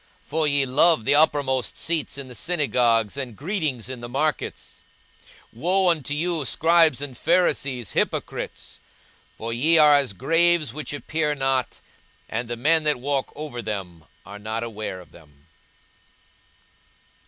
for 0.23 0.47
ye 0.47 0.65
love 0.65 1.05
the 1.05 1.13
uppermost 1.13 1.77
seats 1.77 2.17
in 2.17 2.27
the 2.27 2.33
synagogues, 2.33 3.17
and 3.17 3.35
greetings 3.35 3.87
in 3.87 4.01
the 4.01 4.09
markets. 4.09 4.83
42:011:044 5.53 5.61
Woe 5.61 5.89
unto 5.89 6.13
you, 6.15 6.43
scribes 6.43 7.03
and 7.03 7.15
Pharisees, 7.15 7.91
hypocrites! 7.91 8.79
for 9.37 9.53
ye 9.53 9.77
are 9.77 9.95
as 9.95 10.13
graves 10.13 10.73
which 10.73 10.91
appear 10.91 11.35
not, 11.35 11.81
and 12.27 12.47
the 12.47 12.57
men 12.57 12.83
that 12.85 12.97
walk 12.99 13.31
over 13.35 13.61
them 13.61 14.05
are 14.25 14.39
not 14.39 14.63
aware 14.63 14.99
of 15.01 15.11
them. 15.11 15.45